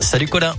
Salut 0.00 0.28
Colin. 0.28 0.52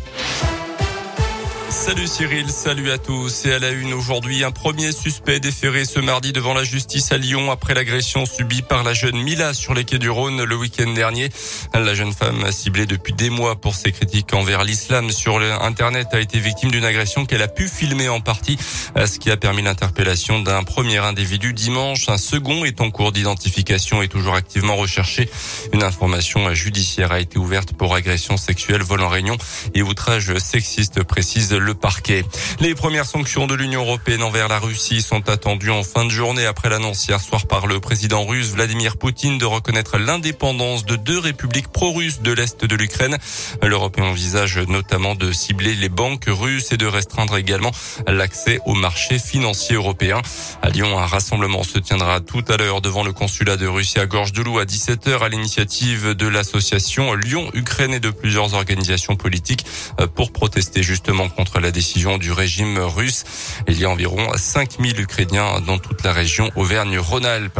Salut 1.75 2.07
Cyril, 2.07 2.49
salut 2.49 2.89
à 2.89 2.97
tous. 2.97 3.45
Et 3.45 3.53
à 3.53 3.59
la 3.59 3.69
une 3.69 3.93
aujourd'hui, 3.93 4.43
un 4.43 4.51
premier 4.51 4.91
suspect 4.91 5.39
déféré 5.39 5.83
ce 5.85 5.99
mardi 5.99 6.31
devant 6.31 6.53
la 6.53 6.63
justice 6.63 7.11
à 7.11 7.17
Lyon 7.17 7.51
après 7.51 7.73
l'agression 7.75 8.25
subie 8.25 8.61
par 8.61 8.83
la 8.83 8.93
jeune 8.93 9.21
Mila 9.21 9.53
sur 9.53 9.73
les 9.73 9.83
quais 9.83 9.99
du 9.99 10.09
Rhône 10.09 10.43
le 10.43 10.55
week-end 10.55 10.91
dernier. 10.93 11.29
La 11.73 11.93
jeune 11.93 12.13
femme 12.13 12.49
ciblée 12.51 12.85
depuis 12.87 13.13
des 13.13 13.29
mois 13.29 13.57
pour 13.57 13.75
ses 13.75 13.91
critiques 13.91 14.33
envers 14.33 14.63
l'islam 14.63 15.11
sur 15.11 15.37
Internet 15.61 16.07
a 16.13 16.21
été 16.21 16.39
victime 16.39 16.71
d'une 16.71 16.85
agression 16.85 17.25
qu'elle 17.25 17.43
a 17.43 17.47
pu 17.47 17.67
filmer 17.67 18.09
en 18.09 18.21
partie, 18.21 18.57
ce 18.95 19.19
qui 19.19 19.29
a 19.29 19.37
permis 19.37 19.61
l'interpellation 19.61 20.39
d'un 20.39 20.63
premier 20.63 20.97
individu 20.97 21.53
dimanche. 21.53 22.09
Un 22.09 22.17
second 22.17 22.65
est 22.65 22.81
en 22.81 22.89
cours 22.89 23.11
d'identification 23.11 24.01
et 24.01 24.07
toujours 24.07 24.35
activement 24.35 24.77
recherché. 24.77 25.29
Une 25.73 25.83
information 25.83 26.51
judiciaire 26.53 27.11
a 27.11 27.19
été 27.19 27.37
ouverte 27.37 27.73
pour 27.73 27.93
agression 27.93 28.37
sexuelle, 28.37 28.81
vol 28.81 29.01
en 29.01 29.09
réunion 29.09 29.37
et 29.75 29.83
outrage 29.83 30.35
sexiste, 30.37 31.03
précise 31.03 31.51
le 31.65 31.73
parquet. 31.73 32.23
Les 32.59 32.75
premières 32.75 33.05
sanctions 33.05 33.47
de 33.47 33.55
l'Union 33.55 33.81
européenne 33.81 34.23
envers 34.23 34.47
la 34.47 34.59
Russie 34.59 35.01
sont 35.01 35.27
attendues 35.29 35.71
en 35.71 35.83
fin 35.83 36.05
de 36.05 36.09
journée 36.09 36.45
après 36.45 36.69
l'annonce 36.69 37.07
hier 37.07 37.19
soir 37.19 37.47
par 37.47 37.67
le 37.67 37.79
président 37.79 38.23
russe 38.23 38.51
Vladimir 38.51 38.97
Poutine 38.97 39.37
de 39.37 39.45
reconnaître 39.45 39.97
l'indépendance 39.97 40.85
de 40.85 40.95
deux 40.95 41.17
républiques 41.17 41.69
pro-russes 41.69 42.21
de 42.21 42.31
l'Est 42.31 42.63
de 42.63 42.75
l'Ukraine. 42.75 43.17
L'Europe 43.63 43.99
envisage 43.99 44.59
notamment 44.59 45.15
de 45.15 45.31
cibler 45.31 45.73
les 45.75 45.89
banques 45.89 46.25
russes 46.27 46.71
et 46.71 46.77
de 46.77 46.85
restreindre 46.85 47.35
également 47.35 47.71
l'accès 48.07 48.59
au 48.65 48.75
marché 48.75 49.17
financier 49.17 49.75
européen. 49.75 50.21
À 50.61 50.69
Lyon, 50.69 50.99
un 50.99 51.05
rassemblement 51.05 51.63
se 51.63 51.79
tiendra 51.79 52.19
tout 52.21 52.45
à 52.47 52.57
l'heure 52.57 52.81
devant 52.81 53.03
le 53.03 53.11
consulat 53.11 53.57
de 53.57 53.65
Russie 53.65 53.99
à 53.99 54.05
Gorge 54.05 54.33
de 54.33 54.43
Loup 54.43 54.59
à 54.59 54.65
17h 54.65 55.19
à 55.19 55.29
l'initiative 55.29 56.13
de 56.13 56.27
l'association 56.27 57.15
Lyon-Ukraine 57.15 57.93
et 57.93 57.99
de 57.99 58.11
plusieurs 58.11 58.53
organisations 58.53 59.15
politiques 59.15 59.65
pour 60.13 60.31
protester 60.31 60.83
justement 60.83 61.27
contre 61.27 61.54
la 61.59 61.71
décision 61.71 62.17
du 62.17 62.31
régime 62.31 62.77
russe. 62.79 63.23
Il 63.67 63.79
y 63.79 63.85
a 63.85 63.89
environ 63.89 64.31
5000 64.35 64.99
Ukrainiens 64.99 65.61
dans 65.65 65.77
toute 65.77 66.03
la 66.03 66.11
région 66.11 66.51
Auvergne-Rhône-Alpes. 66.55 67.59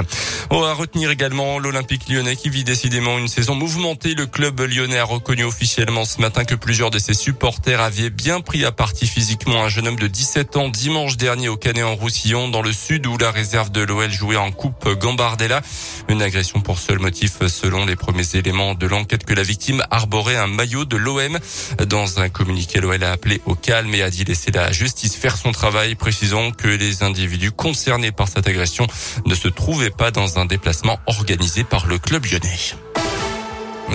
On 0.49 0.61
va 0.61 0.73
retenir 0.73 1.11
également 1.11 1.59
l'Olympique 1.59 2.09
lyonnais 2.09 2.35
qui 2.35 2.49
vit 2.49 2.63
décidément 2.63 3.17
une 3.17 3.27
saison 3.27 3.55
mouvementée. 3.55 4.13
Le 4.15 4.25
club 4.25 4.59
lyonnais 4.61 4.97
a 4.97 5.03
reconnu 5.03 5.43
officiellement 5.43 6.05
ce 6.05 6.19
matin 6.19 6.43
que 6.43 6.55
plusieurs 6.55 6.91
de 6.91 6.99
ses 6.99 7.13
supporters 7.13 7.81
avaient 7.81 8.09
bien 8.09 8.41
pris 8.41 8.65
à 8.65 8.71
partie 8.71 9.07
physiquement 9.07 9.63
un 9.63 9.69
jeune 9.69 9.87
homme 9.87 9.99
de 9.99 10.07
17 10.07 10.57
ans 10.57 10.69
dimanche 10.69 11.17
dernier 11.17 11.49
au 11.49 11.57
Canet 11.57 11.83
en 11.83 11.95
Roussillon 11.95 12.49
dans 12.49 12.61
le 12.61 12.73
sud 12.73 13.05
où 13.07 13.17
la 13.17 13.31
réserve 13.31 13.71
de 13.71 13.81
l'OL 13.81 14.11
jouait 14.11 14.35
en 14.35 14.51
coupe 14.51 14.87
Gambardella. 14.99 15.61
Une 16.09 16.21
agression 16.21 16.59
pour 16.59 16.79
seul 16.79 16.99
motif 16.99 17.45
selon 17.47 17.85
les 17.85 17.95
premiers 17.95 18.35
éléments 18.35 18.75
de 18.75 18.87
l'enquête 18.87 19.25
que 19.25 19.33
la 19.33 19.43
victime 19.43 19.83
arborait 19.91 20.37
un 20.37 20.47
maillot 20.47 20.85
de 20.85 20.97
l'OM. 20.97 21.39
Dans 21.87 22.19
un 22.19 22.29
communiqué, 22.29 22.79
l'OL 22.79 23.03
a 23.03 23.11
appelé 23.11 23.41
au 23.45 23.55
calme 23.55 23.84
et 23.93 24.01
a 24.01 24.09
dit 24.09 24.23
laisser 24.23 24.51
la 24.51 24.71
justice 24.71 25.15
faire 25.15 25.37
son 25.37 25.51
travail, 25.51 25.95
précisant 25.95 26.51
que 26.51 26.67
les 26.67 27.03
individus 27.03 27.51
concernés 27.51 28.11
par 28.11 28.27
cette 28.27 28.47
agression 28.47 28.87
ne 29.25 29.35
se 29.35 29.47
trouvaient 29.47 29.89
pas 29.89 30.11
dans 30.11 30.39
un 30.39 30.45
déplacement 30.45 30.99
organisé 31.07 31.63
par 31.63 31.87
le 31.87 31.97
club 31.97 32.25
lyonnais. 32.25 32.84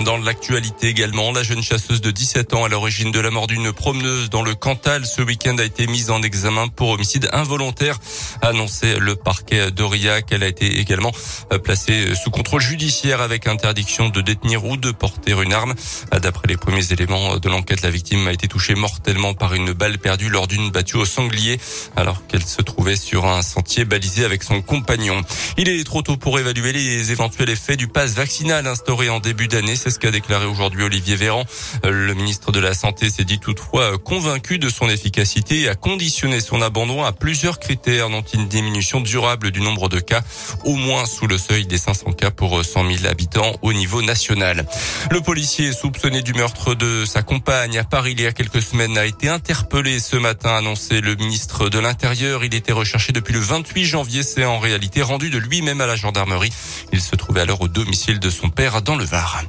Dans 0.03 0.17
l'actualité 0.17 0.87
également, 0.87 1.31
la 1.31 1.43
jeune 1.43 1.61
chasseuse 1.61 2.01
de 2.01 2.09
17 2.09 2.55
ans 2.55 2.65
à 2.65 2.69
l'origine 2.69 3.11
de 3.11 3.19
la 3.19 3.29
mort 3.29 3.45
d'une 3.45 3.71
promeneuse 3.71 4.29
dans 4.29 4.41
le 4.41 4.55
Cantal 4.55 5.05
ce 5.05 5.21
week-end 5.21 5.55
a 5.59 5.63
été 5.63 5.85
mise 5.85 6.09
en 6.09 6.23
examen 6.23 6.69
pour 6.69 6.89
homicide 6.89 7.29
involontaire, 7.33 7.99
annoncé 8.41 8.97
le 8.99 9.15
parquet 9.15 9.69
d'Aurillac. 9.69 10.27
Elle 10.31 10.43
a 10.43 10.47
été 10.47 10.79
également 10.79 11.11
euh, 11.53 11.59
placée 11.59 12.15
sous 12.15 12.31
contrôle 12.31 12.61
judiciaire 12.61 13.21
avec 13.21 13.47
interdiction 13.47 14.09
de 14.09 14.21
détenir 14.21 14.65
ou 14.65 14.75
de 14.75 14.91
porter 14.91 15.33
une 15.39 15.53
arme. 15.53 15.75
D'après 16.21 16.47
les 16.47 16.57
premiers 16.57 16.91
éléments 16.91 17.37
de 17.37 17.49
l'enquête, 17.49 17.81
la 17.81 17.91
victime 17.91 18.27
a 18.27 18.33
été 18.33 18.47
touchée 18.47 18.75
mortellement 18.75 19.33
par 19.33 19.53
une 19.53 19.71
balle 19.73 19.99
perdue 19.99 20.29
lors 20.29 20.47
d'une 20.47 20.71
battue 20.71 20.97
au 20.97 21.05
sanglier 21.05 21.59
alors 21.95 22.25
qu'elle 22.27 22.45
se 22.45 22.61
trouvait 22.61 22.95
sur 22.95 23.25
un 23.25 23.41
sentier 23.41 23.85
balisé 23.85 24.25
avec 24.25 24.41
son 24.43 24.61
compagnon. 24.61 25.21
Il 25.57 25.69
est 25.69 25.83
trop 25.83 26.01
tôt 26.01 26.17
pour 26.17 26.39
évaluer 26.39 26.71
les 26.71 27.11
éventuels 27.11 27.49
effets 27.49 27.77
du 27.77 27.87
pass 27.87 28.13
vaccinal 28.13 28.65
instauré 28.65 29.09
en 29.09 29.19
début 29.19 29.47
d'année. 29.47 29.75
Ce 29.91 29.99
qu'a 29.99 30.11
déclaré 30.11 30.45
aujourd'hui 30.45 30.83
Olivier 30.83 31.15
Véran. 31.15 31.45
Le 31.83 32.13
ministre 32.13 32.51
de 32.51 32.59
la 32.59 32.73
Santé 32.73 33.09
s'est 33.09 33.23
dit 33.23 33.39
toutefois 33.39 33.97
convaincu 33.97 34.59
de 34.59 34.69
son 34.69 34.89
efficacité 34.89 35.61
et 35.61 35.69
a 35.69 35.75
conditionné 35.75 36.41
son 36.41 36.61
abandon 36.61 37.03
à 37.03 37.11
plusieurs 37.11 37.59
critères, 37.59 38.09
dont 38.09 38.23
une 38.33 38.47
diminution 38.47 39.01
durable 39.01 39.51
du 39.51 39.61
nombre 39.61 39.89
de 39.89 39.99
cas, 39.99 40.21
au 40.65 40.75
moins 40.75 41.05
sous 41.05 41.27
le 41.27 41.37
seuil 41.37 41.65
des 41.65 41.77
500 41.77 42.13
cas 42.13 42.31
pour 42.31 42.63
100 42.63 42.87
000 42.87 43.05
habitants 43.05 43.55
au 43.61 43.73
niveau 43.73 44.01
national. 44.01 44.65
Le 45.09 45.21
policier 45.21 45.71
soupçonné 45.73 46.21
du 46.21 46.33
meurtre 46.33 46.75
de 46.75 47.05
sa 47.05 47.21
compagne 47.21 47.77
à 47.77 47.83
Paris 47.83 48.11
il 48.11 48.21
y 48.21 48.27
a 48.27 48.33
quelques 48.33 48.61
semaines 48.61 48.97
a 48.97 49.05
été 49.05 49.29
interpellé 49.29 49.99
ce 49.99 50.17
matin, 50.17 50.55
annoncé 50.55 51.01
le 51.01 51.15
ministre 51.15 51.69
de 51.69 51.79
l'Intérieur. 51.79 52.43
Il 52.43 52.53
était 52.53 52.73
recherché 52.73 53.13
depuis 53.13 53.33
le 53.33 53.39
28 53.39 53.85
janvier. 53.85 54.23
C'est 54.23 54.45
en 54.45 54.59
réalité 54.59 55.01
rendu 55.01 55.29
de 55.29 55.37
lui-même 55.37 55.81
à 55.81 55.85
la 55.85 55.95
gendarmerie. 55.95 56.51
Il 56.91 57.01
se 57.01 57.15
trouvait 57.15 57.41
alors 57.41 57.61
au 57.61 57.67
domicile 57.67 58.19
de 58.19 58.29
son 58.29 58.49
père 58.49 58.81
dans 58.81 58.95
le 58.95 59.05
Var. 59.05 59.43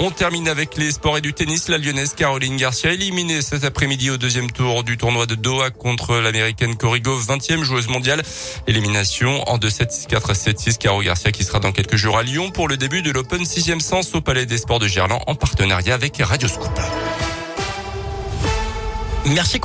On 0.00 0.10
termine 0.10 0.48
avec 0.48 0.76
les 0.76 0.90
sports 0.90 1.18
et 1.18 1.20
du 1.20 1.32
tennis. 1.32 1.68
La 1.68 1.78
lyonnaise 1.78 2.14
Caroline 2.14 2.56
Garcia 2.56 2.92
éliminée 2.92 3.42
cet 3.42 3.62
après-midi 3.62 4.10
au 4.10 4.16
deuxième 4.16 4.50
tour 4.50 4.82
du 4.82 4.96
tournoi 4.96 5.26
de 5.26 5.36
Doha 5.36 5.70
contre 5.70 6.16
l'américaine 6.16 6.76
Corrigo, 6.76 7.16
20e 7.16 7.62
joueuse 7.62 7.86
mondiale. 7.86 8.22
Élimination 8.66 9.48
en 9.48 9.56
2-7, 9.56 10.08
4-7-6. 10.08 10.78
Caro 10.78 11.00
Garcia 11.00 11.30
qui 11.30 11.44
sera 11.44 11.60
dans 11.60 11.70
quelques 11.70 11.96
jours 11.96 12.18
à 12.18 12.24
Lyon 12.24 12.50
pour 12.50 12.66
le 12.66 12.76
début 12.76 13.02
de 13.02 13.12
l'Open 13.12 13.44
6e 13.44 13.78
sens 13.78 14.14
au 14.16 14.20
Palais 14.20 14.46
des 14.46 14.58
Sports 14.58 14.80
de 14.80 14.88
Gerland 14.88 15.22
en 15.28 15.36
partenariat 15.36 15.94
avec 15.94 16.16
Radio 16.18 16.48
Scoop. 16.48 16.76
Merci. 19.26 19.60